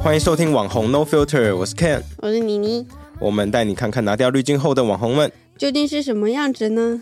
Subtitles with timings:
[0.00, 2.86] 欢迎收听网红 No Filter，我是 Ken，我是妮妮，
[3.18, 5.30] 我们带你看看拿掉滤镜后的网红们。
[5.58, 7.00] 究竟是什么样子呢？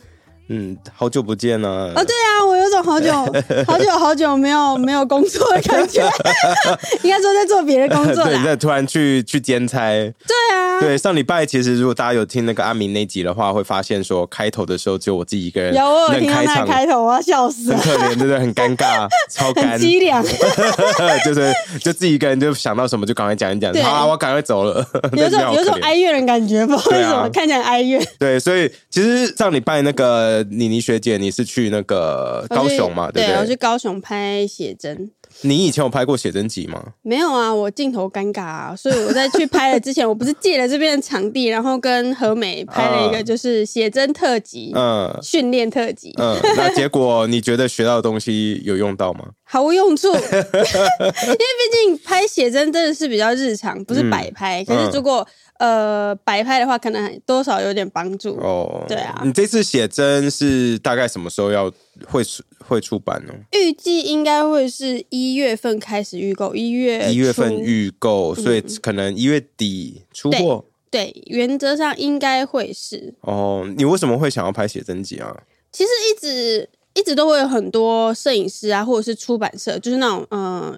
[0.48, 1.92] 嗯，好久不见了。
[1.94, 3.12] 哦，对啊，我有种好久
[3.66, 6.02] 好久好久没有没有工作的感觉，
[7.04, 8.44] 应该说在做别的工作对，你。
[8.44, 9.80] 在突然去去兼差。
[9.90, 18.38] 对啊，对，上礼拜其实如果大家有听那个阿明那集的话，会发现说开头的时候只有我自己一个人有我有听到那开场，个开头，我要笑死了，很可怜，对不对？
[18.38, 20.22] 很尴尬，超 凄凉，
[21.26, 24.86] 就是就自己一个人就想到什么就赶快讲一讲，好啊，我赶快走了，
[25.16, 25.96] 有种有种爱。
[25.96, 28.06] 哀怨的感觉，不知道为什么看起来哀怨。
[28.18, 33.38] 对，所以其实上礼拜那个妮妮学姐，你是去那个高雄嘛，对不对？
[33.40, 35.10] 我去高雄拍写真。
[35.42, 36.82] 你以前有拍过写真集吗？
[37.02, 49.26] 没有啊，我镜头尴尬啊，所以我在去拍了之前，我不是借了这边的场地，然后跟何美拍了一个就是写真特辑、嗯训练特辑，嗯，那结果你觉得学到的东西有用到吗？
[49.48, 54.64] 毫无用处， 因为毕竟拍写真真的是比较日常，不是摆拍。
[54.64, 55.26] 可是如果
[55.58, 58.36] 呃摆拍的话，可能多少有点帮助。
[58.38, 61.72] 哦，对啊你这次写真是大概什么时候要
[62.08, 63.32] 会出会出版呢？
[63.52, 70.64] 预计应该会是一月份开始预购，一月一月份初预购，所以可能一月底出货。
[70.90, 73.14] 对，原则上应该会是。
[73.20, 75.36] 哦，你为什么会想要拍写真集啊？
[75.72, 80.76] 其实一直一直都会有很多摄影师啊，或者是出版社，就是那种嗯。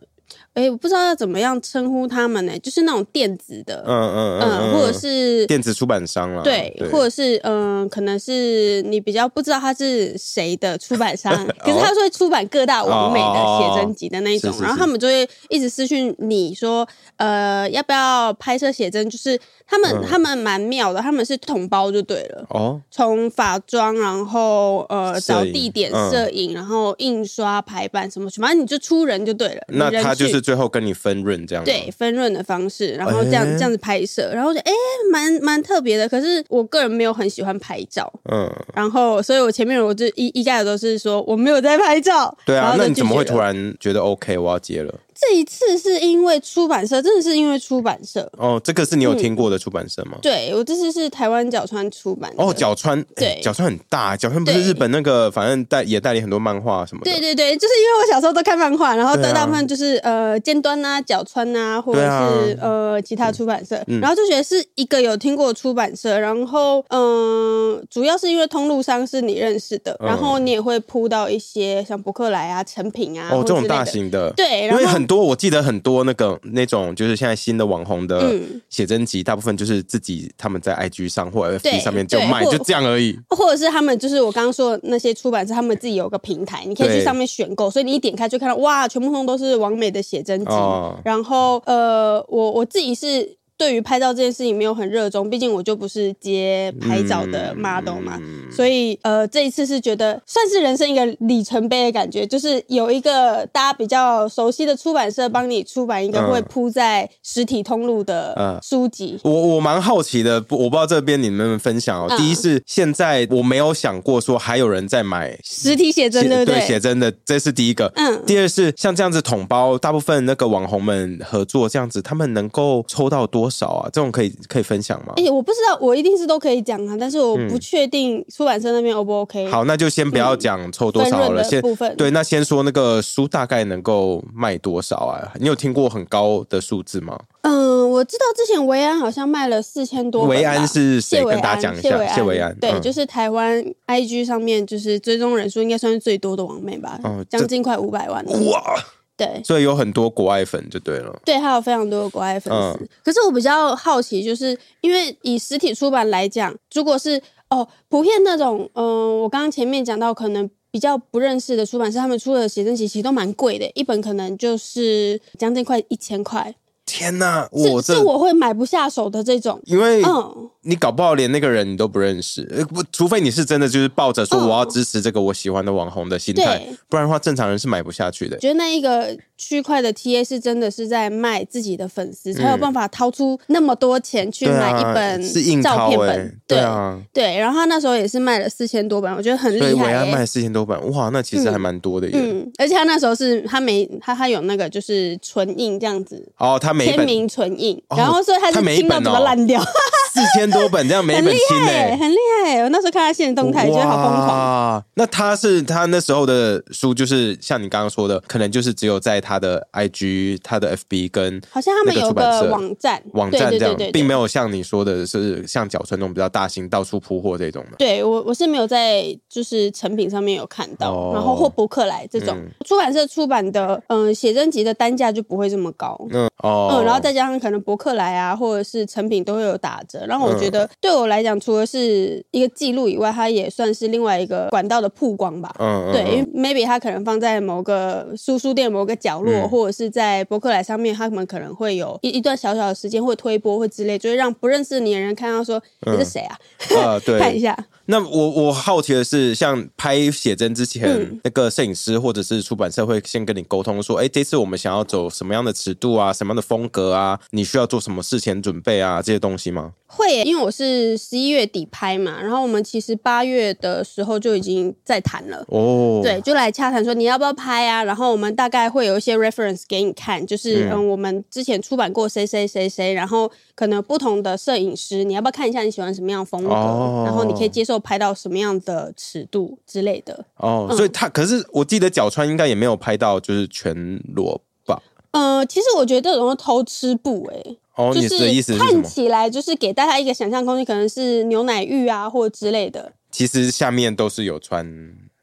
[0.58, 11.32] 哎，我不知道要怎么样称呼他们呢、就是那种电子的，嗯嗯嗯，或者是电子出版商啦，对，或者是嗯、可能是你比较不知道他是谁的出版商，
[11.64, 16.86] 可是他是会出版各大完美的写真集的那一种，然后他们就会一直私讯你说，
[17.16, 19.08] 呃，要不要拍摄写真？
[19.08, 22.46] 就是他们、嗯他们蛮妙的，他们是统包就对了。
[22.48, 29.62] 哦，从法妆，然后呃找地点、嗯摄影，然后印刷、排版什么，反正你就出人就对了。
[29.68, 34.72] 那他就是最后跟你分润这样吗对分润的方式，然后这样、哎这样子拍摄，然后就哎
[35.12, 36.08] 蛮蛮特别的。
[36.08, 42.34] 可是我个人没有很喜欢拍照，嗯，然后所以我前面我就一一概都是说我没有在拍照。
[42.46, 44.94] 对啊，那你怎么会突然觉得 OK 我要接了？
[45.20, 48.30] 这一次是因为出版社，真的是因为出版社。
[48.36, 50.16] 哦，这个是你有听过的出版社吗？
[50.22, 52.42] 对我这次是台湾角川出版的。
[52.42, 53.32] 哦，角川，对。
[53.32, 57.10] 哎角川很大，角川不是日本那个，反正代也代理很多漫画什么的。
[57.10, 59.28] 对对对，就是因为我小时候都看漫画，然后对啊。
[59.28, 64.00] 得大部分就是、呃尖端啊、角川啊，或者是、呃其他出版社，嗯。
[64.00, 70.06] 然后就觉得是一个有听过的出版社，然后嗯、主要是因为通路商是你认识的，嗯。
[70.06, 83.18] 然后你也会铺到一些像博客来啊、成品啊，哦，这种大型的，对，因然后为很多我记得很多那个那种就是现在新的网红的嗯写真集，大部分就是自己他们在 IG 上或对 FB 上面就卖，就这样而已。
[83.30, 90.52] 或者是他们就是我刚刚说的那些出版社，他们自己有个平台，你可以去上面选购，所以你一点开就看到哇，全部通都是完美的写真集。
[90.52, 109.18] 哦然后呃，我我自己是对于拍照这件事情没有很热衷，毕竟我就不是接拍照的 model 嘛，嗯所以呃这一次是觉得算是人生一个里程碑的感觉，就是有一个大家比较熟悉的出版社帮你出版一个嗯会铺在实体通路嗯的书籍。
[109.24, 112.06] 我我蛮好奇的，不我不知道这边你们分享哦。
[112.08, 116.66] 嗯第一是现在我没有想过说还有人在买实体写真对不对对？
[116.66, 117.92] 写真的，这是第一个。
[117.96, 123.90] 嗯第二是像这样子统包，大部分那个网红们合作这样子，他们能够抽到多少啊？
[123.92, 125.14] 这种可以可以分享吗？
[125.16, 129.48] 哎、我不知道，我一定是都可以讲啊，但是我不确定出版社那边 O 不 OK。
[129.48, 135.32] 好，那就先不要讲抽多少好了，先部分对，那先说那个书大概能够卖多少啊？
[135.40, 137.18] 你有听过很高的数字吗？
[137.42, 140.24] 嗯，我知道之前维安好像卖了四千多。
[140.26, 148.24] 维安是谁跟大家安讲一下谢谢维安对，嗯就是台湾 IG 上面就是追踪人数应该算是最多的网妹吧，哦这将近快五百万。
[148.26, 148.74] 哇，
[149.18, 149.42] 对。
[149.44, 151.14] 所以有很多国外粉就对了。
[151.26, 152.78] 对，还有非常多的国外粉丝。
[152.82, 157.20] 嗯可是我比较好奇，就是因为以实体出版来讲，如果是
[157.50, 160.48] 哦普遍那种，嗯、我刚刚前面讲到可能。
[160.70, 166.54] 比较不认识的出版社，他们出的写真集其实都蛮贵的，一本可能就是将近快一千块，
[166.84, 169.58] 天哪，我这是我会买不下手的这种。
[169.64, 178.36] 因为嗯，你搞不好连那个人你都不认识，呃不，除非你是真的就是抱着说嗯我要支持这个我喜欢的网红的心态，对不然的话正常人是买不下去的。
[178.38, 186.40] 觉得那一个区块的 TA 是真的是在卖自己的粉丝，才有办法掏出那么多钱去买一本是硬照片本。
[186.46, 189.74] 对啊，对，然后他那时候也是卖了四千多本，我觉得很厉害、欸。
[189.74, 192.12] 维安卖四千多本，哇，那其实还蛮多的耶。
[192.14, 199.62] 嗯，而且他那时候是他没他他有那个就是纯印这样子，哦，他每签名纯印，哦然后所以他是听到怎么烂掉，
[200.12, 202.62] 四千多本，这样每很厉本清害欸，哎、很厉害欸。
[202.62, 204.28] 我那时候看他现实动态，觉得好疯狂。
[204.28, 204.84] 哇！
[204.94, 214.26] 那他是他那时候的书，就是像你刚刚说的，可能就是只有在他的 IG、他的 FB 跟好像他们有个网站，网站这样，并没有。
[214.28, 217.76] 像你说的是像角川那种比较大型到处铺货这种的。
[217.78, 225.98] 对我我是没有在就是成品上面有看到，哦然后或博客来这种、嗯出版社出版的，嗯、写真集的单价就不会这么高。
[226.10, 230.04] 嗯哦，嗯，然后再加上可能博客来啊，或者是成品都会有打折。
[230.06, 235.54] 然后我觉嗯得对我来讲，除了是一个记录以外，它也算是另外一个管道的曝光吧。
[235.58, 246.36] 嗯嗯对，因为嗯 maybe 它可能放在某个书书店某个角落，嗯或者是在博客来上面，他们可能会有一一段小小的时间会推播或之类，就会让不认识你的人看到说你是谁啊，
[246.70, 247.32] 呃看对。
[247.36, 247.56] 一下。
[247.90, 259.72] 那我我好奇的是，像拍写真之前，嗯那个摄影师或者是出版社会先跟你沟通说，哎，这次我们想要走什么样的尺度啊，什么样的风格啊，你需要做什么事前准备啊，这些东西吗？
[259.86, 265.42] 会耶，因为我是十一月底拍嘛，然后我们其实八月的时候就已经在谈了。
[265.48, 267.82] 哦，对，就来洽谈说你要不要拍啊？
[267.82, 276.50] 然后我们大概会有一些 reference 给你看，就是嗯嗯我们之前出版过谁谁谁谁，然后可能不同的摄影师，你要不要看一下你喜欢什么样风格？
[276.50, 280.24] 哦然后你可以接受拍到什么样的尺度之类的。
[280.36, 283.74] 哦，嗯所以他可是我记得角川应该也没有拍到就是全
[284.14, 284.82] 裸吧？
[285.12, 288.84] 呃，其实我觉得这种是偷吃布哎、哦，就你的意思是看？
[288.84, 292.92] 起来就是给大家一个想象空间，可能是牛奶浴啊或之类的。
[293.10, 294.66] 其实下面都是有穿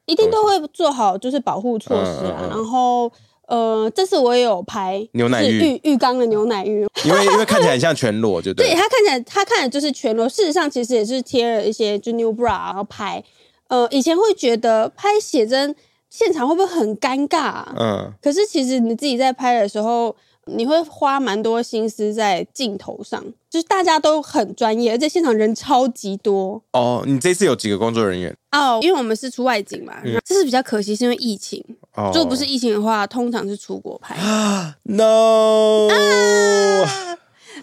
[0.08, 2.38] 一定都会做好就是保护措施啊。
[2.42, 3.12] 嗯嗯嗯然后
[3.48, 8.72] 呃，这次我也有拍牛奶浴浴浴缸的牛奶浴，因为因为看起来很像 全裸，就对了。
[8.72, 13.24] 对它看起来它看的就是全裸，事实上其实也是贴了一些就 new bra 然后拍。
[13.68, 15.76] 呃，以前会觉得拍写真
[16.10, 17.74] 现场会不会很尴尬、啊？
[17.78, 20.16] 嗯，可是其实你自己在拍的时候，
[20.46, 26.62] 你会花蛮多心思在镜头上，就是大家都很专业，而且现场人超级多。
[26.74, 28.36] 哦，你这次有几个工作人员？
[28.52, 31.64] 哦，因为我们是出外景嘛，这是比较可惜，是因为疫情。
[31.96, 34.16] 哦，如果不是疫情的话，通常是出国拍，
[34.84, 35.88] no，、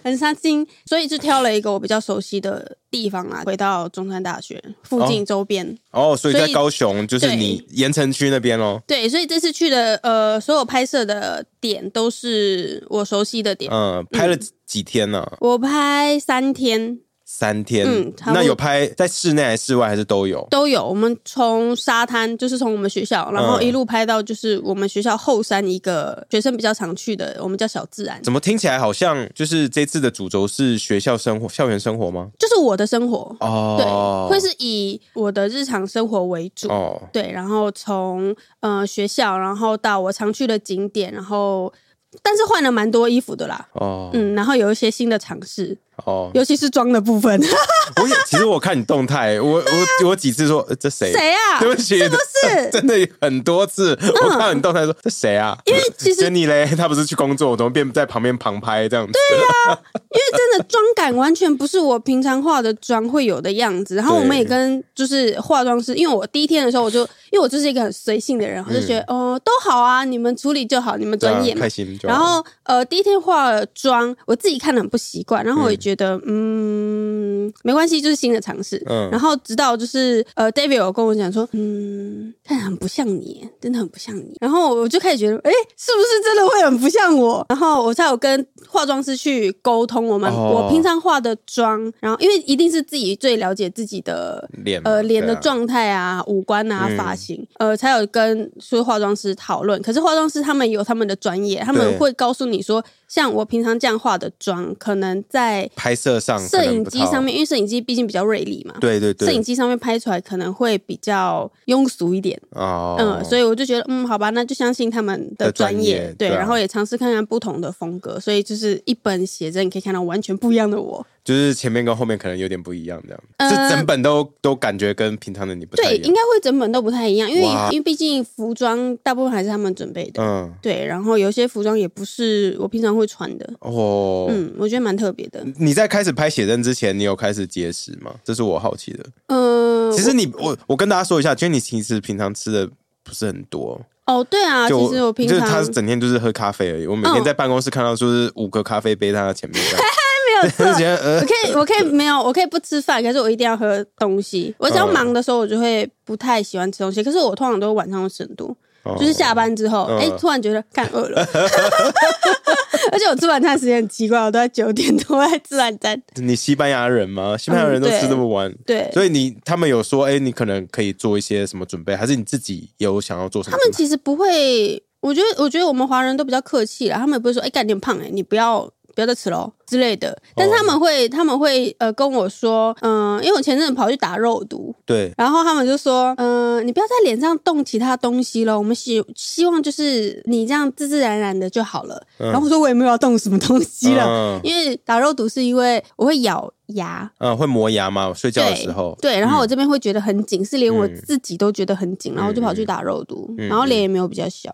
[0.03, 5.77] 很伤心，所以就挑了一个我比较熟悉的地方啊，回到中山大学附近周边。
[5.91, 8.81] 哦，所以在高雄，就是你盐城区那边喽。
[8.87, 13.71] 对，所以这次去的呃，所有拍摄的点都是我熟悉的点。
[13.71, 16.99] 嗯，拍了几几天呢、我拍三天
[17.35, 17.87] 三天。
[17.87, 20.47] 嗯那有拍在室内还是室外还是都有？
[20.51, 32.29] 都有，我们从沙滩就是从我们学校，然后嗯一路拍到就是我们学校后山一个学生比较常去的，我们叫小自然，怎么听起来好像就是这次的主轴是学校生活、校园生活吗？
[32.37, 33.75] 就是我的生活哦。
[33.79, 36.67] 对，哦，会是以我的日常生活为主。
[36.69, 41.73] 哦，对，然后从呃学校，然后到我常去的景点，然后
[42.21, 45.75] 但是换了蛮多衣服的啦，哦，嗯，然后有一些新的尝试，
[46.05, 47.39] 哦，尤其是妆的部分。
[48.01, 51.11] 我也其实我看你动态，我我我几次说呃这谁？
[51.11, 51.59] 谁啊？
[51.61, 52.69] 对不起，是不是？
[52.71, 55.57] 真的很多次，我看到你动态说这谁啊？
[55.65, 59.13] 因为其实你嘞，他不是去工作，我怎么变在旁边旁拍这样子？
[59.33, 63.95] 因为真的妆感完全不是我平常化的妆会有的样子。
[63.95, 67.01] 然后我们也跟就是化妆师，因为我第一天的时候我就
[67.31, 71.69] 因为我就是一个很随性的人，我就觉得哦、都好啊，你们处理就好，你们专业开。
[71.69, 71.97] 心。
[72.03, 78.81] 然后呃，第一天化了妆，我自己看的很不习惯，然后我也觉得嗯没关系，就是新的尝试。
[78.89, 84.37] 嗯然后直到就是呃，David 有跟我讲说，嗯，看很不像你，真的很不像你。
[84.39, 87.45] 然后我就开始觉得，哎，是不是真的会很不像我？
[87.49, 99.81] 然后我才有跟化妆师去沟通我们、哦我平常化的妆，然后因为一定是自己最了解自己的脸呃脸的状态啊、五官啊、嗯发型，呃，才有跟说化妆师讨论。
[99.81, 112.39] 可是化妆师他们有他们的专业，他们对会告诉你说，像我平常这样化的妆，可能在拍摄上摄影机上面，因为摄影机毕竟比较锐利嘛，对对对，摄影机上面拍出来可能会比较庸俗一点。
[112.51, 116.37] 哦，嗯，所以我就觉得，嗯，好吧，那就相信他们的的专专业，对，业对啊。
[116.37, 121.05] 然后也尝试看看不同的风格，所以就是一本写真，你可以看到完全不一样的我。
[121.23, 126.07] 就是前面跟后面可能有点不一样，这样，呃是整本都都感觉跟平常的你不太对，一样。
[126.07, 135.41] 应该会整本都不太一样，因为因为毕竟服装大部分还是他们准备的，嗯，对，然后有些服装也不是我平常会穿的，哦，嗯，我觉得蛮特别的。
[135.57, 138.13] 你在开始拍写真之前，你有开始节食吗？
[138.23, 139.05] 这是我好奇的。
[139.27, 142.67] 嗯、其实你我我跟大家说一下，其实你其实平常吃的
[143.01, 146.85] 不是很多，哦，对啊，其实我平常就是他整天就是喝咖啡而已。
[146.85, 149.63] 我每天嗯在办公室看到就是五个咖啡杯在他前面
[151.19, 154.53] 我可以，我可以没有，我可以不吃饭，可是我一定要喝东西。
[154.57, 157.03] 我只要嗯忙的时候，我就会不太喜欢吃东西。
[157.03, 161.21] 可是我通常都是晚上会吃很多，哦就是下班之后，嗯哎、突然觉得干饿了，
[162.91, 166.01] 而且我吃晚餐的时间很奇怪，我都在九点多在吃晚餐。
[166.15, 167.37] 你西班牙人吗？
[167.37, 173.57] 西班牙人都吃这么晚，对，所以你他们有说，哎、你可能可以做一些什么准备，还是你自己有想要做什么？
[173.57, 180.17] 他们其实不会，我觉得，我觉得我们华人都比较客气啦，他们也不会说，哎、干你很胖哎、你不要不要再吃喽之类的。
[180.35, 192.01] 但是他们会，他们会呃跟我说，嗯、因为我前阵子跑去打肉毒，对，然后他们就说，嗯、你不要在脸上动其他东西了，我们希希望就是你这样自自然然的就好了。
[192.17, 197.09] 然后我说我也没有要动什么东西了，嗯因为打肉毒是因为我会咬牙。
[197.19, 198.13] 嗯，会磨牙吗？
[198.15, 204.53] 睡觉的时候，对，然后我这边会觉得很紧，是连我嗯自己都觉得很紧，然后就跑去打肉毒，嗯然后脸也没有比较小，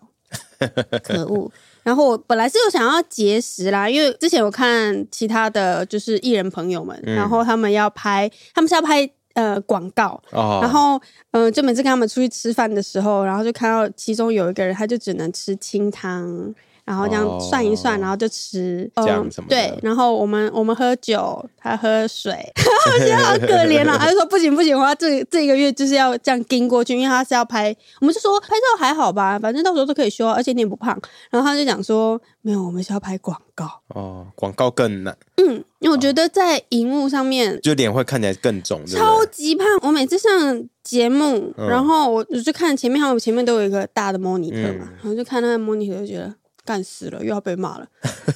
[1.03, 1.51] 可恶。
[1.89, 10.98] 然后我本来是有想要节食啦，因为之前我看其他的就是艺人朋友们，嗯然后他们要拍，他们是要拍呃广告，哦，然后
[11.31, 16.53] 嗯、呃就每次跟他们出去吃饭的时候，然后就看到其中有一个人，他就只能吃清汤。
[16.86, 22.33] 然后这样哦涮一涮，然后就吃嗯酱什么对，然后我们我们喝酒，他喝水，
[22.91, 23.95] 我觉得好可怜啊。
[23.95, 31.00] 他就说不行不行，我要这这一个月就是要这样盯过去，因为他是要拍，我们就说拍照还好吧，反正到时候都可以修啊，而且你也不胖。
[31.29, 33.81] 然后他就讲说没有，我们是要拍广告。
[33.89, 39.25] 哦，广告更难，嗯，因为我觉得在荧幕上面就脸会看起来更肿，超？
[39.25, 39.65] 级胖。
[39.81, 46.34] 我每次上节目，嗯然后我我就看前面，还有前面都有一个大的 monitor 嘛，嗯然后就看那个 monitor 就觉得。
[46.69, 47.88] 干死了，又要被骂了，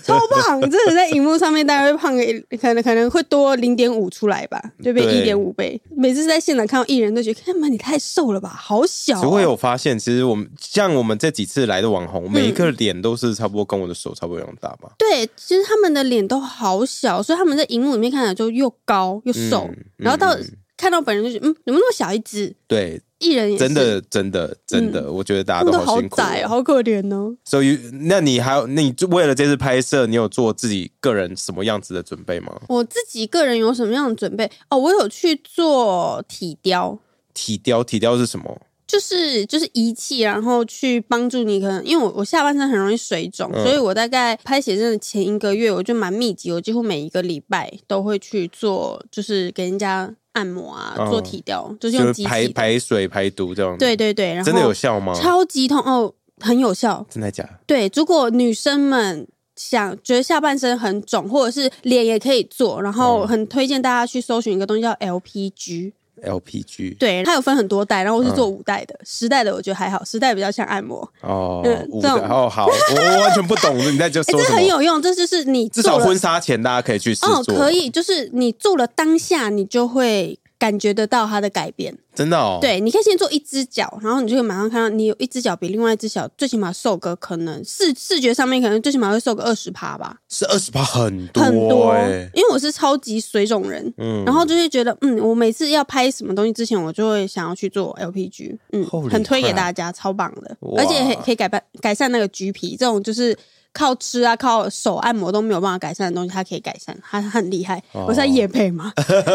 [0.04, 0.60] 超胖！
[0.62, 5.80] 真的在荧幕上面大概会胖个一，可能可能会多零点五出来吧，就变对一点五倍。
[5.96, 9.44] 每次在现场看到艺人都觉得，看嘛，你太瘦了吧，好小、只会哦。
[9.44, 14.94] 有发现，其实我们像我们这几次来的网红，每一嗯个脸都是差不多跟我的手差不多一样大吧？
[14.98, 20.44] 对，其实他们的脸都好小，所以他们在荧幕里面看起来就又高又瘦，嗯然后到、嗯
[20.84, 22.54] 看到本人就觉得，嗯，怎么那么小一只？
[22.68, 26.50] 对，艺人也是真的，真的，真的，我觉得大家都好好辛苦窄，哦。
[26.50, 27.34] 好可怜哦。
[27.46, 32.62] 所以，那你还有，那你为了这次拍摄，你有做自己个人什么样子的准备吗？
[32.68, 34.52] 我自己个人有什么样的准备？
[34.70, 37.00] 哦，我有去做体雕，
[37.34, 38.62] 体雕，体雕是什么？
[38.94, 41.60] 就是就是仪器，然后去帮助你。
[41.60, 52.54] 可能因为我我下半身很容易水肿，嗯所以我大概拍写真的前一个月，我就蛮密集，我几乎每一个礼拜都会去做，就是给人家按摩啊，嗯做体雕，就是就是排用机器的。
[52.54, 53.76] 排水、排毒这样。
[53.80, 55.12] 对，对对，然后真的有效吗？
[55.16, 57.04] 超级痛哦，很有效。
[57.10, 57.50] 真的假的？
[57.66, 65.94] 对，如果女生们想觉得下半身很肿，或者是脸也可以做，然后嗯很推荐大家去搜寻一个东西叫 LPG。
[66.22, 74.56] LPG 对，它有分很多代，然后我是做五代的，十代的我觉得还好，十代比较像按摩，哦嗯，五个这种哦，好，我我完全不懂你在就说 什么。
[74.58, 81.94] 很有用，这就是你至少婚纱前大家可以去试哦，可以，就是你做了当下，你就会感觉得到它的改变。
[82.16, 91.90] 真的哦。，对，你可以先做一只脚，然后你就会马上看到你有一只脚比另外一只脚最起码瘦个可能视视觉上面可能最起码会瘦个二十趴吧，是二十趴，很多很多。
[91.92, 103.38] 欸因为我是超级水肿人，嗯然后就会觉得，嗯，我每次要拍什么东西之前，我就会想要去做 LPG，嗯 Holy，很推给大家，超棒的，而且可以可以改办改善那个橘皮，这种就是
[103.74, 107.82] 靠吃啊、靠手按摩都没有办法改善的东西，它可以改善，它它很厉害。
[107.94, 108.94] 哦我是在夜配吗，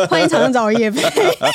[0.08, 1.02] 欢迎常常找我夜配。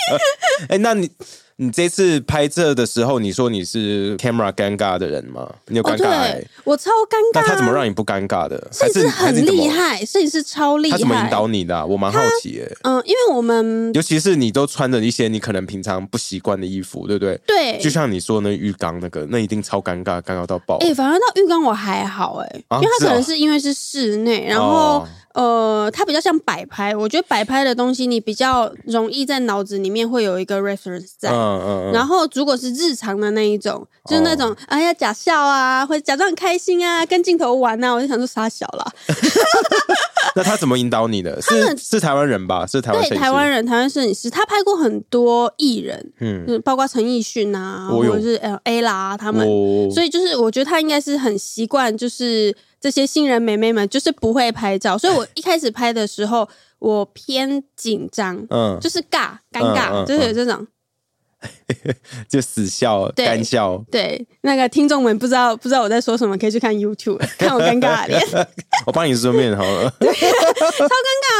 [0.69, 1.09] 哎、那你
[1.57, 5.48] 你这次拍摄的时候，你说你是 camera 尴尬的人吗？
[5.67, 7.41] 你有哦，尴尬、我超尴尬、啊。
[7.41, 8.67] 那他怎么让你不尴尬的？
[8.72, 10.98] 摄影师很厉害，摄影师超厉害。
[10.98, 17.39] 他怎么引导你的啊、我蛮好奇耶、嗯，因为我们尤其是你都穿着一些你可能平常不习惯的衣服，对不对？
[17.45, 20.77] 对就像你说那浴缸那个，那一定超尴尬，尴尬到爆。
[20.77, 26.95] 哎、反而到浴缸我还好哎、啊因为它可能是因为是室内，然后、哦呃，它比较像摆拍。
[26.95, 31.29] 我觉得摆拍的东西，你比较容易在脑子里面会有一个 reference 在。
[31.29, 38.85] 嗯嗯嗯，然后，如果是日常的那一种，就是那种、哎呀假笑啊，或者假装很开心啊，跟镜头玩啊，我就想说傻小啦。
[40.35, 41.41] 那他怎么引导你的？
[41.41, 42.65] 是是台湾人吧？
[42.65, 49.47] 是台湾对，台湾人，台湾摄影师，他拍过很多艺人，嗯，就是包括陈奕迅啊，或者是 L A 啦他们。
[49.47, 56.47] 我所以就是，我觉得他应该是很习惯，就是这些新人妹妹们就是不会拍照，所以我一开始拍的时候，
[56.79, 60.65] 我偏紧张，嗯，就是尬尴尬，嗯嗯就是有这种。
[62.29, 63.83] 就死笑对干笑。
[63.91, 68.47] 对，那个听众们不知道不知道我在说什么，可以去看 YouTube 看我尴尬的脸，
[68.85, 69.89] 我帮你顺便好了。
[70.00, 70.88] 超尴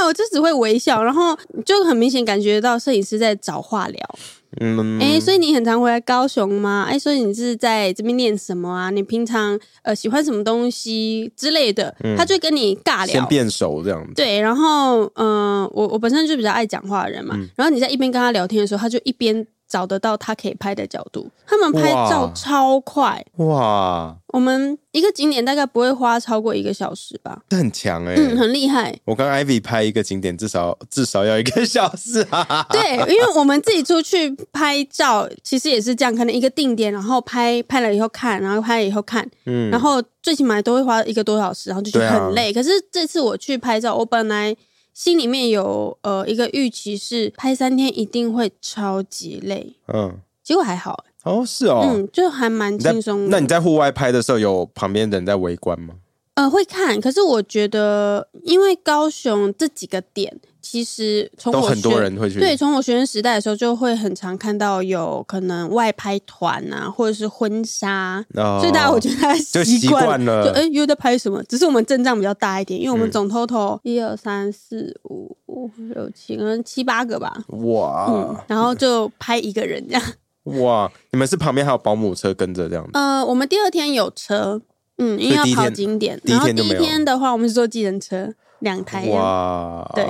[0.02, 4.16] 尬，我就只会微笑，然后就很明显感觉到摄影师在找话聊。
[4.62, 6.86] 嗯，哎、所以你很常回来高雄吗？
[6.88, 8.92] 哎、所以你是在这边练什么啊？
[8.92, 11.96] 你平常呃喜欢什么东西之类的？
[12.16, 13.14] 他就跟你尬聊。
[13.14, 14.14] 先变熟这样子。
[14.14, 19.44] 对，然后嗯、呃我我本身就比较爱讲话的人嘛，然后你在一边跟他聊天的时候，他就一边
[19.74, 21.28] 找得到他可以拍的角度。
[21.48, 27.42] 他们拍照超快，哇，我们一个景点大概不会花超过一个小时吧。
[27.50, 28.96] 这很强哎、嗯，很厉害。
[29.04, 32.64] 我跟 Ivy 拍一个景点，至少 至少要一个小时啊！
[32.70, 42.54] 对，因为我们自己出去拍照，其实也是这样，可能一个定点，然后拍拍了以后看，然后拍了以后看，嗯然后最起码都会花一个多小时，然后就觉得很累。
[42.54, 44.56] 可是这次我去拍照，我本来
[44.94, 51.82] 心里面有呃一个预期是拍三天一定会超级累，嗯，结果还好，哦，是哦。
[51.84, 53.30] 嗯，就还蛮轻松。
[53.30, 55.96] 那你在户外拍的时候，有旁边人在围观吗？
[56.36, 60.40] 呃会看，可是我觉得因为高雄这几个点，
[60.74, 62.40] 其实从我都很多学人会去。
[62.40, 71.44] 对，从我学生时代的时候，就会很常看到有可能外拍团啊，或者是婚纱，哦所以大家我觉得大家就习惯惯了就哎、又在拍什么？
[71.44, 80.04] 只是我们阵仗比较大一点，因为我们嗯总 total 一二三四五五六七，可能七八个吧，嗯哇，然后就拍一个人这样。
[80.60, 82.90] 哇，你们是旁边还有保姆车跟着这样子？
[82.94, 84.60] 呃，我们第二天有车，
[84.98, 89.22] 嗯，因为要跑所以第一天景点，第一然后第一天就没有天的话，我们是坐计程车两台这样。
[89.24, 90.04] 哇，对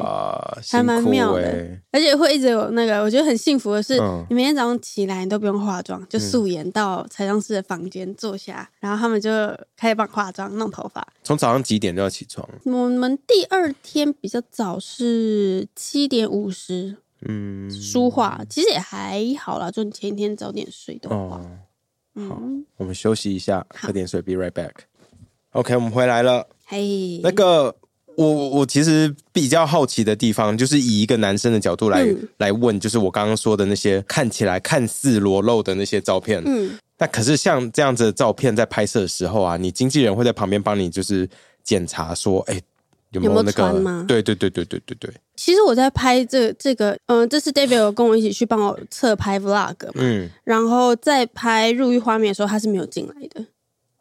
[0.71, 9.29] 还蛮妙的欸而且会一直有那个，我觉得很幸福的是，嗯你每天早上起来你都不用化妆，就素颜到彩妆师的房间坐下，然后他们就
[9.75, 11.05] 开始帮你化妆、弄头发。
[11.23, 12.47] 从早上几点就要起床？
[12.65, 16.95] 我们第二天比较早是七点五十
[17.27, 21.41] 嗯，梳化，其实也还好啦，就你前一天早点睡的话，哦，
[22.15, 24.71] 嗯，我们休息一下，喝点水，be right back。
[25.51, 26.47] OK，我们回来了。
[26.65, 27.75] 嘿，那个，
[28.15, 32.27] 我我其实比较好奇的地方，就是以一个男生的角度来、嗯。
[32.37, 36.41] 来问，就是我刚刚说的那些看起来看似裸露的那些照片。
[36.45, 41.27] 嗯，那可是像这样子的照片，在拍摄的时候啊，你经纪人会在旁边帮你就是
[41.63, 42.61] 检查说，哎、
[43.11, 44.05] 有没有没有那个？
[44.07, 53.45] 对对对对对对对，其实我在拍这这个，嗯、这次 David 有跟我一起去帮我侧拍 vlog 嘛，嗯，然后在拍入狱画面的时候，他是没有进来的，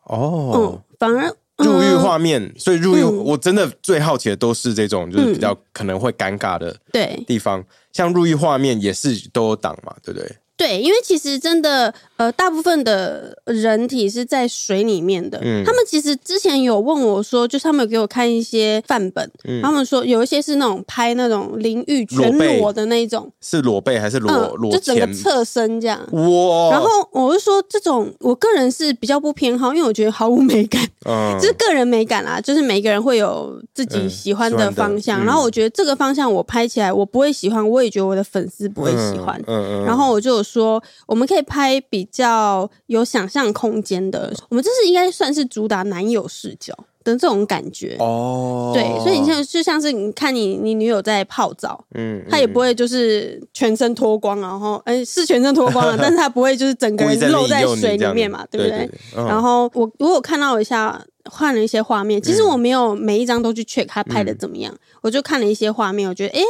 [0.05, 0.53] 哦。
[0.55, 3.17] 嗯，，反而入狱嗯画面，所以入狱，嗯。
[3.25, 7.23] 我真的最好奇的都是这种就是比较可能会尴尬的对。
[7.27, 10.31] 地方，像入狱画面也是都有挡嘛，对不对？
[10.57, 15.41] 对，因为其实真的，呃，大部分的人体是在水里面的。
[15.43, 19.29] 嗯他们其实之前有问我说，就是他们有给我看一些范本，
[19.63, 25.13] 他们说有一些是那种拍那种淋浴全裸的那一种，是裸背还是裸、嗯，裸就整个？
[25.13, 25.99] 侧身这样。
[26.13, 26.71] 哇！
[26.71, 30.83] 然后我就说，这种我个人是比较不偏好，因为我觉得毫无美感。
[31.05, 35.21] 嗯这是个人美感啦，就是每个人会有自己嗯喜欢的方向。
[35.23, 39.41] 嗯然后我觉得这个方向我拍起来我不会喜欢，我也觉得我的粉丝不会喜欢。
[39.47, 46.75] 嗯嗯然后我就有说，我们可以拍比较有想象空间的，我们这是应该算是主打男友视角
[47.05, 47.97] 的这种感觉。
[47.99, 58.91] 哦，对，所以你像就像是你看你你女友在泡澡，嗯，她也不会就是全身脱光，然后哎、是全身脱光了， 但是她不会就是整个人露在水里面嘛，对不对？
[59.17, 61.01] 嗯然后我我有看到一下，
[61.31, 62.21] 换了一些画面。
[62.21, 66.43] 其实我没有每一张都去 check 他拍的怎么样，我就看了一些画面，我觉得诶，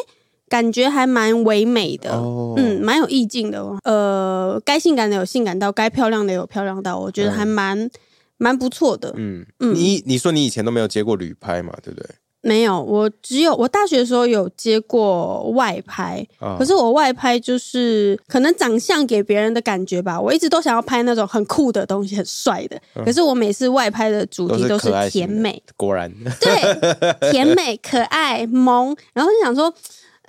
[0.53, 3.79] 感觉还蛮唯美的，哦嗯，蛮有意境的哦。
[3.85, 7.89] 呃，该性感的有性感到，该漂亮的有漂亮到，我觉得还蛮
[8.37, 9.15] 蛮不错的。
[9.17, 12.07] 嗯，嗯你你说你以前都没有接过旅拍嘛，对不对？
[12.45, 22.79] 没有，我只有我大学的时候有接过外拍，啊可是我外拍就是可能长相给别人的感觉吧，我一直都想要拍那种很酷的东西，很帅的。
[23.05, 29.73] 可是我每次外拍的主嗯都是题都是甜美，果然，对，甜美、可爱、萌，然后就想说，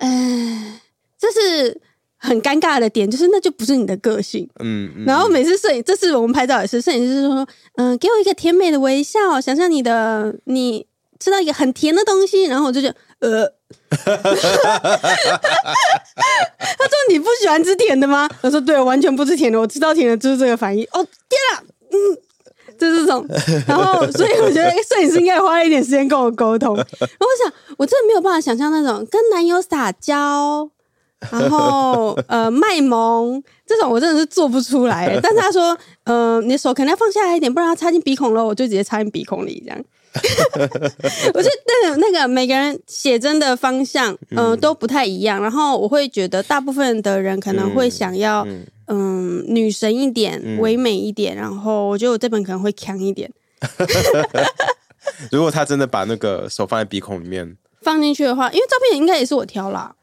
[0.04, 0.80] 哎，
[1.18, 1.80] 这是
[2.18, 4.46] 很尴尬的点，就是那就不是你的个性。
[4.60, 10.86] 嗯，嗯然后每次摄影，这次我们拍照也是，摄影师说，嗯、给我一个甜美的微笑，想象你的你
[11.18, 12.88] 吃到一个很甜的东西，然后我就觉
[13.20, 13.50] 得，呃，
[13.96, 14.04] 他
[16.84, 18.28] 说你不喜欢吃甜的吗？
[18.42, 20.84] 我说对，我完全不吃甜的，我吃到甜的就是这个反应。
[20.92, 22.18] 哦，天啊，嗯。
[22.78, 23.26] 就是这种，
[23.66, 26.76] 然后所以我觉得 摄影师应该花一点时间跟我沟通。
[26.76, 30.68] 然后我想，我真的没有办法想象那种跟男友撒娇，
[31.30, 35.18] 然后呃卖萌这种，我真的是做不出来。
[35.22, 39.84] 但是他说，呃，你的手可能要放下来一点，不然要插进鼻孔了，我就直接插进鼻孔里这样。
[41.34, 45.42] 我觉得那个那个每个人写真的方向，嗯、都不太一样。
[45.42, 51.34] 然后我会觉得，大部分的人可能会想要，嗯嗯女神一点、唯美一点。
[51.34, 53.30] 然后我觉得我这本可能会强一点。
[55.30, 59.94] 如果他真的把那个手放在鼻孔里面，放进去的话，因为照片应该也是我挑啦。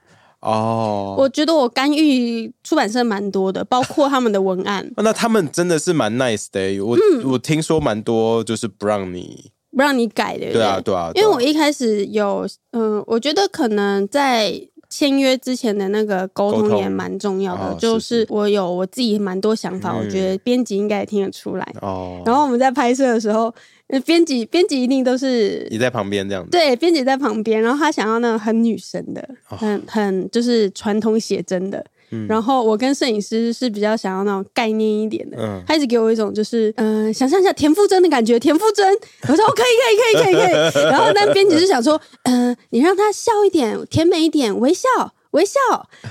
[0.41, 10.51] 哦，我觉得我干预出版社蛮多的，包括他们的文案，那他们真的是蛮 nice 的欸、我、嗯我听说蛮多就是不让你，不让你改的。
[10.51, 14.53] 对啊对啊，因为我一开始有，嗯、我觉得可能在
[14.89, 21.75] 签约之前的那个沟沟通通也蛮重要的，哦就是是我有我自己蛮多想法，嗯我觉得编辑应该也听得出来。
[21.81, 23.53] 哦，然后我们在拍摄的时候，
[23.87, 31.85] 那编辑编辑一定都是你在旁边这样子，对编辑在旁边，然后他想要那种很女神的，哦很很就是传统写真的。
[32.11, 38.93] 嗯然后我跟摄影师是比较想要那种概念一点的，嗯他一直给我一种就是嗯、呃想象一下田馥甄的感觉，田馥甄，
[39.29, 44.87] 我说哦可以可以可以可以可以， 然后那编辑是想说，嗯、你让他笑一点，甜美一点，微笑。
[45.31, 45.57] 微笑，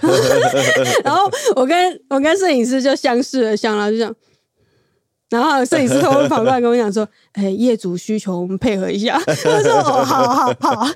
[1.05, 4.15] 然后我跟我跟摄影师就相视而笑，然后就这样，
[5.29, 10.89] 然后摄影师偷偷跑过来跟我讲说：“哎、业主需求，我们配合一下。”我说：“哦，好好好。”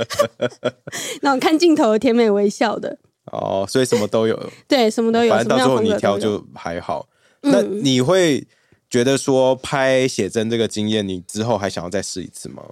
[1.21, 2.97] 那种看镜头甜美微笑的，
[3.33, 5.93] 哦，所以什么都有， 对，什么都有，反正到最后你。
[5.95, 7.09] 挑就还好。
[7.41, 8.47] 那嗯你会
[8.89, 12.63] 觉得说拍写真这个经验，你之后还想要再试一次吗？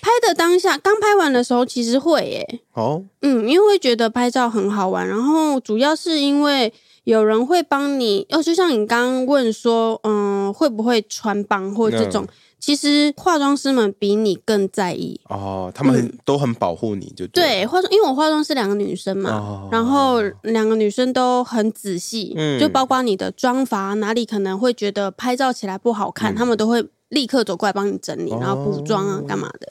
[0.00, 6.72] 拍的当下，刚拍完的时候，其实会耶，哦，嗯，因为会觉得拍照很好玩，然后主要是因为
[7.04, 12.26] 有人会帮你，哦，就像你刚刚问说，嗯，会不会穿帮或这种，
[12.64, 15.20] 其实化妆师们比你更在意。
[15.28, 29.68] 哦，他们很、都很保护你，就嗯对，化妆，因为我化妆是两个女生嘛，哦然后两个女生都很仔细，嗯就包括你的妆法哪里可能会觉得拍照起来不好看，嗯他们都会立刻走过来帮你整理，然后补妆啊，干嘛的。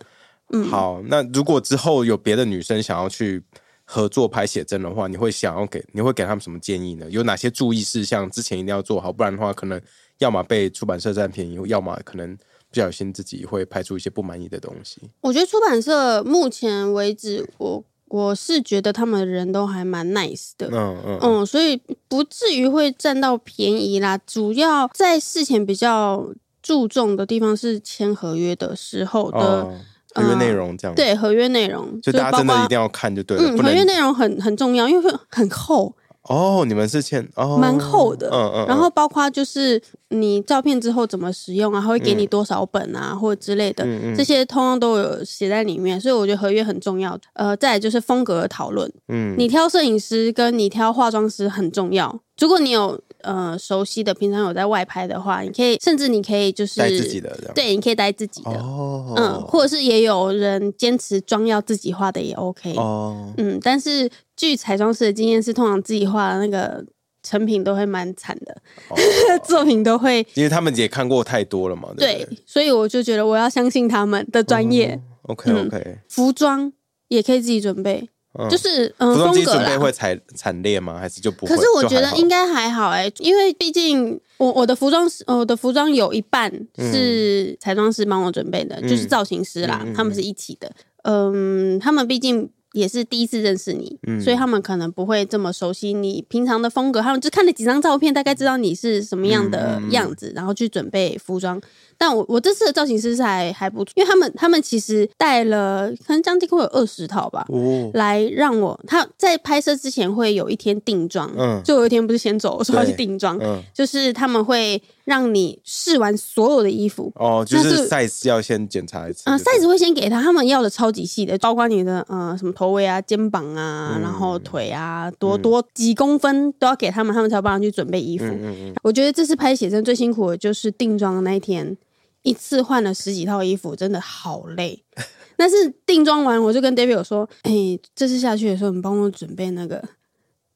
[0.51, 3.41] 嗯，好，那如果之后有别的女生想要去
[3.85, 7.09] 合作拍写真的话，你会想要给你会给他们什么建议呢？
[7.09, 9.81] 有哪些注意事项之前一定要做好，不然的话，可能
[10.19, 12.37] 要么被出版社占便宜，要么可能
[12.73, 14.99] 不小心自己会拍出一些不满意的东西。
[15.21, 20.67] 我觉得出版社目前为止，我我是觉得他们人都还蛮 nice 的。
[20.71, 24.17] 嗯嗯嗯，所以不至于会占到便宜啦。
[24.25, 26.27] 主要在事前比较
[26.63, 29.79] 注重的地方是签合约的时候的，哦，
[30.15, 35.95] 合约内容这样，，对合约内容，就大家真的一定要看就对了，嗯，合约能内容很很重要，因为会很厚，
[36.29, 38.29] 哦，你们是欠哦，蛮厚的。
[38.31, 45.99] 嗯嗯，然后包括就是你照片之后怎么使用啊，会给你嗯多少本啊，或者之类的，嗯嗯这些通通都有写在里面。
[45.99, 47.19] 所以我觉得合约很重要。
[47.33, 52.19] 呃，再来就是风格的讨论，嗯你挑摄影师跟你挑化妆师很重要。
[52.39, 66.85] 如果你有呃熟悉的，平常有在外拍的话，你可以甚至你可以就是带自己的这样，对，你可以带自己的，哦，嗯，或者是也有人坚持妆要自己画的也 OK，、哦，嗯，但是据彩妆师的经验是，通常自己画的那个
[67.21, 68.55] 成品都会蛮惨的，
[68.89, 68.97] 哦。
[69.43, 72.37] 作品都会因为他们也看过太多了嘛，对对对？
[72.45, 74.99] 所以我就觉得我要相信他们的专业。
[75.23, 76.71] ？OK OK，服装
[77.07, 79.53] 也可以自己准备，嗯就是嗯风格。
[79.53, 80.97] 准备会惨惨烈吗？
[80.99, 81.55] 还是就不会？
[81.55, 90.71] 可是我觉得应该还好哎、因为毕竟我我的服装是呃我的服装有一半是彩妆师帮我准备的，嗯就是造型师啦，他们是一起的。
[91.03, 94.21] 嗯，他们毕竟也是第一次认识你，嗯。
[94.21, 101.59] 所以他们可能不会这么熟悉你平常的风格，他们就看了几张照片，大概知道你是什么样的样子，然后去准备服装。
[101.97, 111.61] 但我我这次的造型师是还还不错，因为他们他们其实带了可能将近会有二十套吧，哦，来让我他在拍摄之前会有一天定妆，嗯。
[111.63, 117.11] 就有一天不是先走，我说要去定妆，嗯，就是他们会让你试完所有的衣服。
[117.15, 128.25] 哦，就是是 size 要先检查一次，嗯、size 会先给他，他们要的超级细的，包括你的呃什么头围啊、肩膀啊，嗯然后腿啊，多多几公分都要给他们，他们才有办法去准备衣服。
[128.25, 131.77] 嗯嗯嗯，我觉得这次拍写真最辛苦的就是定妆的那一天，
[132.21, 134.83] 一次换了十几套衣服，真的好累。
[135.35, 137.51] 但是定妆完，我就跟 David 有说：“哎、
[137.95, 139.83] 这次下去的时候，你帮我准备那个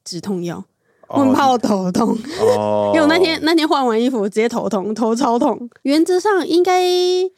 [0.04, 0.64] 止痛药，
[1.08, 2.16] 我很怕我头痛。
[2.40, 5.68] 哦， 因为我那天那天换完衣服，我直接头痛，头超痛。
[5.82, 6.82] 原则上应该，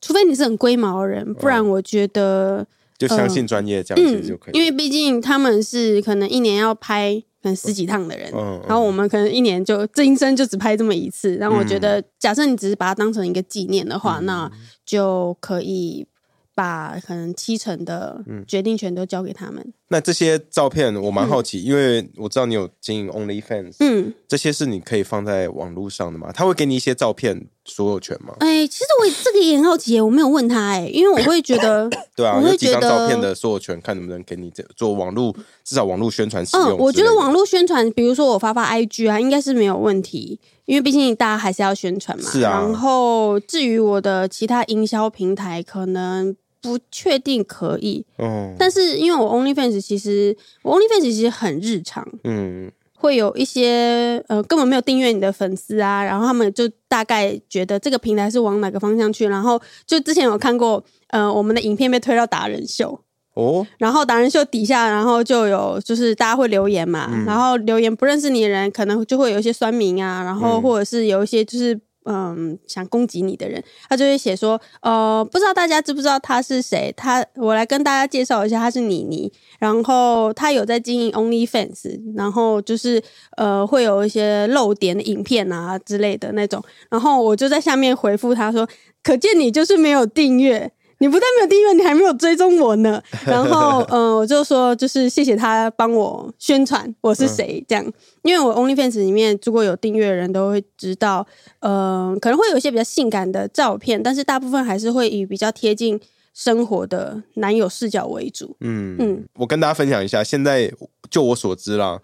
[0.01, 2.67] 除非你是很龟毛的人，不然我觉得，
[2.99, 14.51] 就相信专业这样子就可以，嗯因为毕竟他们是可能一年要拍可能十几趟的人，嗯，然后我们可能一年就这一生就只拍这么一次，然后我觉嗯得，假设你只是把它当成一个纪念的话，那
[14.85, 16.07] 就可以
[16.55, 19.73] 把可能七成的嗯决定权都交给他们。
[19.93, 26.31] 那这些照片我蛮好奇，因为我知道你有经营 OnlyFans，嗯，这些是你可以放在网络上的吗？
[26.33, 28.33] 他会给你一些照片所有权吗？
[28.39, 36.77] 哎、其实我这个也很好奇耶，我没有问他哎，因为我会觉得， 对啊，我会有几张觉得照片的所有权，看能不能给你这做网络，至少网络宣传使用嗯，的。
[36.77, 42.31] 我觉得网络宣传，比如说我发发 IG 啊，应该是没有问题，因为毕竟大家还是要宣传嘛。
[42.31, 52.71] 是啊然后至于我的其他营销平台，可能不确定可以，嗯，但是因为我 OnlyFans 其实我 OnlyFans 其实很日常，嗯。
[53.03, 63.01] 会有一些呃根本没有订阅你的粉丝啊，然后他们就大概觉得这个平台是往哪个方向去，然后就之前有看过呃我们的影片被推到达人秀，
[63.33, 67.25] 哦，然后达人秀底下，然后就有就是大家会留言嘛，嗯。
[67.25, 70.63] 然后留言不认识你的人，可能就会有一些酸民啊，然后嗯。
[70.63, 76.93] 或者是有一些就是嗯想攻击你的人，他就会写说，呃，不知道大家知不知道他是谁？
[76.97, 83.03] 他我来跟大家介绍一下，他是妮妮，然后他有在经营 OnlyFans，然后就是
[83.37, 88.69] 呃会有一些露点的影片啊之类的那种，然后我就在下面回复他说，
[89.03, 90.73] 可见你就是没有订阅。
[91.01, 93.03] 你不但没有订阅，你还没有追踪我呢。
[93.27, 97.85] 然后，嗯、我就说，就是谢谢他帮我宣传我是谁，这样。
[98.23, 101.27] 因为我 OnlyFans 里面如果有订阅的人都会知道，
[101.61, 105.99] 嗯、可能会有一些比较性感的照片，但是大部分还是会以比较贴近
[106.35, 108.55] 生活的男友视角为主。
[108.61, 110.71] 嗯嗯我跟大家分享一下，现在
[111.11, 111.99] 就我所知啦，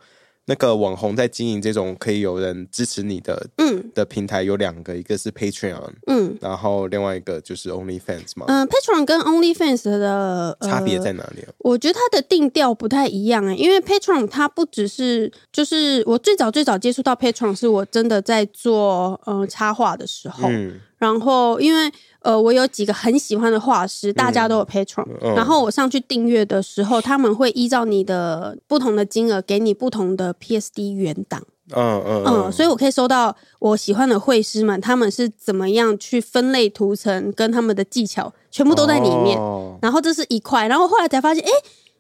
[0.49, 8.47] 那个网红在经营这种可以有人支持你的嗯的平台有两个，一个是 Patreon，嗯然后另外一个就是 OnlyFans 嘛。
[8.49, 11.53] 嗯、p a t r o n 跟 OnlyFans 的、呃、差别在哪里啊？
[11.59, 31.43] 我觉得它的定调不太一样哎、因为 Patron 它不只是就是我最早最早接触到 Patron 是我真的在做呃插画的时候，嗯然后因为呃我有几个很喜欢的画师，大家都有 Patron，、嗯然后我上去订阅的时候，他们会依照你的不同的金额给你不同的 PSD 原档。
[31.75, 39.37] 嗯嗯嗯，所以我可以收到我喜欢的绘师们，他们是怎么样去分类图层，跟他们的技巧全部都在里面。
[39.37, 41.51] 哦然后这是一块，然后后来才发现，哎，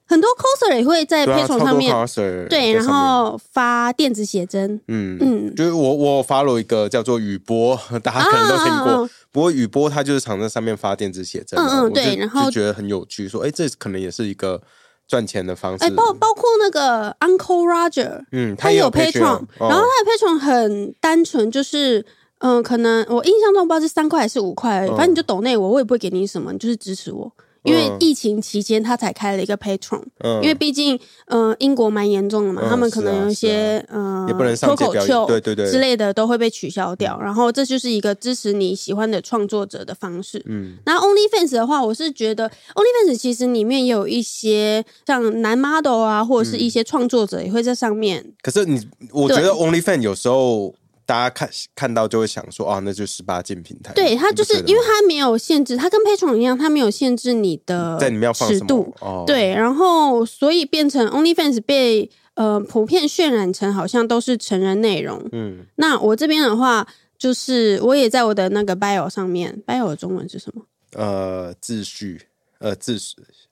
[0.06, 9.10] 很多 coser 也会在对啊 Patreon 超多上面对，然后发电子写真，嗯嗯就是我我 follow 一个叫做雨波，大家可能都听过。
[9.32, 14.62] 不过雨波他就是常在上面发电子写真，嗯嗯对然后就觉得很有趣，说哎，这可能也是一个
[15.08, 15.84] 赚钱的方式。
[15.84, 22.04] 哎，包包括那个 Uncle Roger，嗯，他也有 Patreon，哦然后他的 Patreon 很单纯，就是。
[22.40, 27.32] 嗯，可能我印象中不知道是三块还是五块，嗯反正你就抖内我，我也不会给你什么，你就是支持我。
[27.66, 27.96] 因为嗯。
[28.00, 30.40] 疫情期间他才开了一个 Patreon，、嗯。
[30.42, 35.70] 因为毕竟，嗯、英国蛮严重的嘛，嗯他们可能有一些，嗯、也不能脱口秀对对对。
[35.70, 37.18] 之类的都会被取消掉。
[37.20, 40.42] 然后这就是一个支持你喜欢的创作者的方式。
[40.46, 40.76] 嗯。
[40.86, 48.24] 那 OnlyFans 的话，我是觉得 OnlyFans 其实里面也有一些像男 model 啊，或者是一些创作者也会在上面。
[48.42, 48.80] 可是你，
[49.12, 50.74] 我觉得 OnlyFans 有时候
[51.06, 53.94] 大家看看到就会想说，哦，那就十八禁平台。
[53.94, 58.92] 对，它就是因为它没有限制，它跟 Patreon 一样，它没有限制你的在里面要放尺度。
[59.00, 65.22] 哦，对，然后所以变成 OnlyFans 被呃普遍渲染成好像都是成人内容。
[65.32, 70.62] 嗯，那我这边的话，就是我也在我的那个 bio 上面，bio 的中文是什么？
[70.92, 72.22] 呃，秩序，
[72.58, 72.98] 呃，自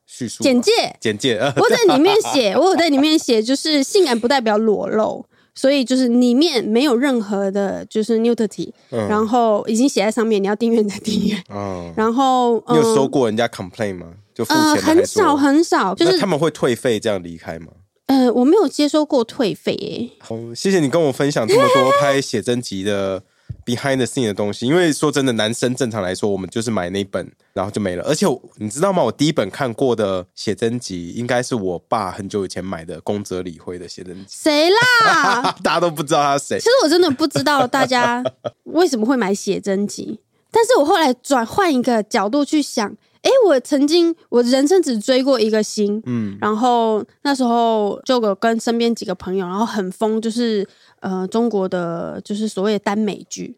[0.07, 0.73] 叙述简介。
[1.01, 9.09] 简介，呃，我在里面写，我有在里面写，就是性感不代表裸露，所以就是里面没有任何的，就是 nudity，、嗯。
[9.09, 14.07] 然后已经写在上面，你要订阅你再订阅，哦，然后你有收嗯过人家 complain 吗？
[14.35, 17.69] 就付钱呃很少很少，就是他们会退费这样离开吗？
[18.07, 23.23] 呃我没有接收过退费欸、好，谢谢你跟我分享这么多拍写真集的
[23.65, 24.67] behind the scene 的东西。
[24.67, 28.05] 因为说真的，男生正常来说，我们就是买那一本，然后就没了。
[28.05, 29.03] 而且你知道吗？
[29.03, 35.57] 我第一本看过的写真集，应该是我爸很久以前买的宫泽理惠的写真集，谁啦？
[35.63, 36.65] 大家都不知道他是谁其。
[36.65, 38.23] 实我真的不知道大家
[38.65, 50.67] 为什么会买写真集，但是我后来转换一个角度去想，诶，我曾经我人生只追过一个星，嗯然后那时候就有跟身边几个朋友，然后很疯，就是
[51.01, 53.57] 呃中国的就是所谓的耽美剧。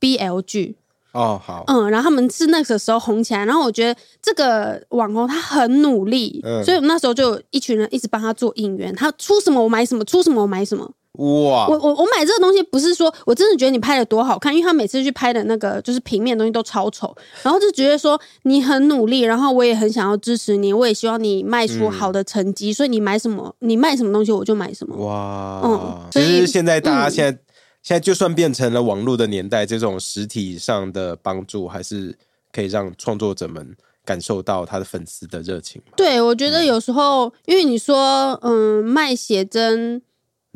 [0.00, 0.76] BL 剧，
[1.10, 10.88] 哦，好，嗯，然后他们是那个时候红起来，然后我觉得这个网红他很努力，嗯所以我们那时候就有一群人一直帮他做应援，他出什么我买什么，出什么我买什么。
[11.18, 11.68] 哇。
[11.68, 24.96] 我，我我买这个东西不是说我真的觉得你拍的多好看，因为他每次去拍的那个就是平面的东西都超丑，然后就觉得说你很努力，然后我也很想要支持你，我也希望你卖出好的成绩，所以你买什么，你卖什么东西我就买什么。
[24.96, 27.10] 哇，嗯所以其实现在大家嗯。
[27.10, 27.38] 现在、
[27.82, 32.16] 现在就算变成了网络的年代，这种实体上的帮助还是
[32.52, 40.02] 可以让创作者们感受到他的粉丝的热情嘛，对，我觉得有时候，因为你说，嗯，卖写真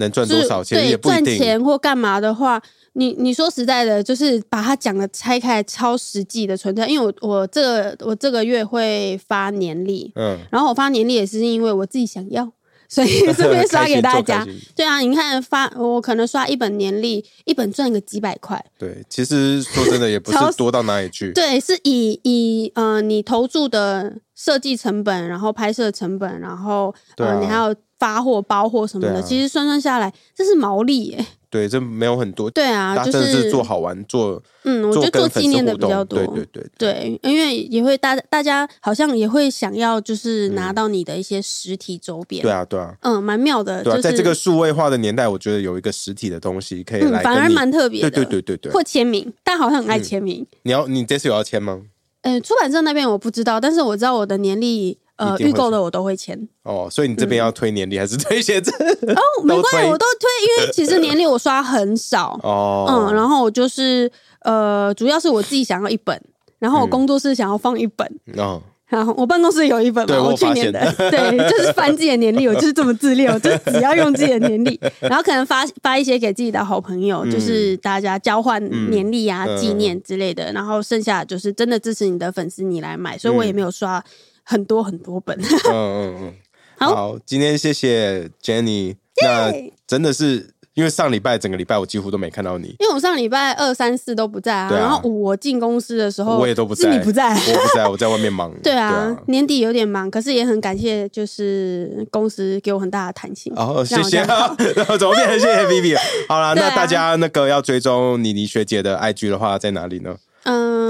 [0.03, 1.39] 能赚多少钱对赚也不一定。
[1.39, 2.61] 钱或干嘛的话，
[2.93, 6.87] 你你说实在的，就是把它讲的拆开来超实际的存在。
[6.87, 12.53] 因为我我这个我这个月会发年历，嗯，然后我发年历也是因为我自己想要，
[12.89, 14.47] 所以 顺便刷给大家。
[14.77, 18.63] 对啊，你看发我可能刷一本年历，一本赚个几百块。
[18.79, 21.33] 对，其实说真的也不是多到哪里去。
[21.33, 31.25] 对，是以以呃你投注的设计成本，然后拍摄成本，然后呃，你还有发货、包货什么的，啊其实算算下来，这是毛利耶。
[31.49, 36.19] 对，这没有很多，对啊，就是做好玩，做嗯，我觉得做纪念的比较，多。
[36.19, 42.43] 对对对对，因为也会大大家好像也会想要就是嗯拿到你的一些实体周边。
[42.43, 48.11] 对啊对啊嗯，蛮妙的，对在这个数位化的年代，我觉得有一个实体的东西可以嗯，反而蛮特别的。
[48.11, 50.45] 对对对对对，或签名，但好像很爱签名。
[50.63, 51.83] 你要你这次有要签吗？
[52.23, 54.97] 呃，出版社那边我不知道，但是我知道我的年历
[55.31, 56.39] 呃预购的我都会签。
[56.65, 58.75] 哦，所以你这边要推年历还是 推写真？
[58.77, 62.39] 哦，没关系，我都推，因为其实年历我刷很少。
[62.45, 66.21] 哦，嗯，然后我就是呃，主要是我自己想要一本，
[66.59, 68.07] 然后我工作室想要放一本，
[68.37, 84.03] 哦，然后我办公室有一本嘛，我去年的发，对， 就是翻自己的年历，我就是这么自恋，我就只要用自己的年历，然后可能发发一些给自己的好朋友，就是大家交换年历啊、嗯纪念之类的，然后剩下就是真的支持你的粉丝，你来买，所以我也没有刷
[84.43, 85.39] 很多很多本。
[85.41, 86.35] 嗯嗯嗯，
[86.79, 86.95] 好。
[86.95, 89.53] 好，今天谢谢 Jenny，那
[89.87, 97.29] 真的是因为上礼拜整个礼拜我几乎都没看到你，因为我上礼拜二、三、四都不在啊，然后五我进公司的时候，我也都不在，是你不在。
[97.37, 98.51] 我不在，我在外面忙。
[98.65, 103.53] 对啊，年底有点忙，可是也很感谢，就是公司给我很大的弹性。
[103.55, 104.25] 哦，谢谢。
[104.25, 105.97] 怎么变成谢谢 Vivi？
[106.27, 106.55] 好了，啊。
[106.55, 110.11] 那大家那个要追踪妮妮学姐的 IG 的话，在哪里呢？
[110.15, 110.19] 嗯，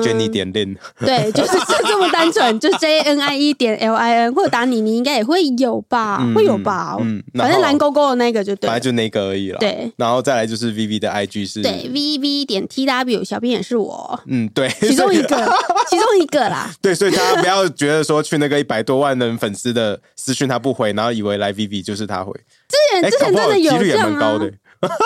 [0.02, 6.18] ？Jenny 点 Lin， 对，就是就这么单纯，就 J N I E 点 L I N，或者打你，你应该也会有吧？
[6.20, 6.96] 嗯会有吧？
[7.00, 8.68] 嗯反正蓝勾勾的那个就对。
[8.68, 9.58] 反正就那个而已了。
[9.58, 15.36] 对，然后再来就是 Vivi 的 IG 是，对，V V 点 T W 小编也是我，嗯，对，其中一个，
[15.88, 16.70] 其中一个啦。
[16.80, 24.46] 对，所以大家不要觉得说去那个一百多万人粉丝的私讯他不回，然后以为来 Vivi 就是他回，之前哎，之前真的有几率也这样啊蛮高的，，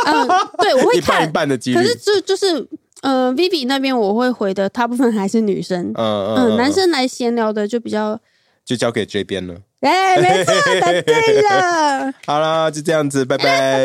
[0.06, 0.28] 嗯，
[0.58, 1.76] 对，我会 一半看一，半的几率。
[1.76, 2.66] 可是就就是
[3.02, 5.92] 呃，Vivi 那边我会回的，大部分还是女生。
[5.94, 8.18] 嗯嗯，男生来闲聊的就比较，
[8.64, 9.54] 就交给这边了。
[9.80, 12.12] 哎，没错，答对了。
[12.26, 13.84] 好啦，就这样子，拜拜。